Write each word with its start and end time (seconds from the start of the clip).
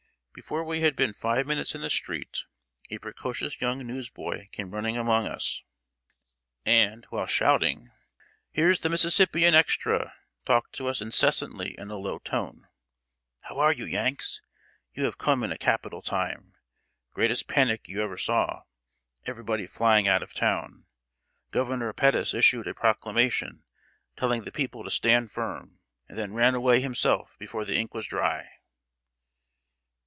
Before 0.33 0.63
we 0.63 0.79
had 0.79 0.95
been 0.95 1.11
five 1.11 1.45
minutes 1.45 1.75
in 1.75 1.81
the 1.81 1.89
street, 1.89 2.45
a 2.89 2.99
precocious 2.99 3.59
young 3.59 3.85
newsboy 3.85 4.47
came 4.53 4.71
running 4.71 4.95
among 4.97 5.27
us, 5.27 5.65
and, 6.65 7.03
while 7.09 7.25
shouting 7.25 7.91
"Here's 8.49 8.79
The 8.79 8.87
Mississippian 8.87 9.53
extra!" 9.53 10.13
talked 10.45 10.71
to 10.75 10.87
us 10.87 11.01
incessantly 11.01 11.75
in 11.77 11.91
a 11.91 11.97
low 11.97 12.17
tone: 12.19 12.69
"How 13.41 13.59
are 13.59 13.73
you, 13.73 13.83
Yanks? 13.85 14.41
You 14.93 15.03
have 15.03 15.17
come 15.17 15.43
in 15.43 15.51
a 15.51 15.57
capital 15.57 16.01
time. 16.01 16.53
Greatest 17.13 17.49
panic 17.49 17.89
you 17.89 18.01
ever 18.01 18.17
saw. 18.17 18.61
Everybody 19.25 19.67
flying 19.67 20.07
out 20.07 20.23
of 20.23 20.33
town. 20.33 20.85
Governor 21.51 21.91
Pettus 21.91 22.33
issued 22.33 22.67
a 22.67 22.73
proclamation, 22.73 23.65
telling 24.15 24.45
the 24.45 24.51
people 24.53 24.85
to 24.85 24.89
stand 24.91 25.29
firm, 25.29 25.81
and 26.07 26.17
then 26.17 26.33
ran 26.33 26.55
away 26.55 26.79
himself 26.79 27.35
before 27.37 27.65
the 27.65 27.75
ink 27.75 27.93
was 27.93 28.07
dry." 28.07 28.47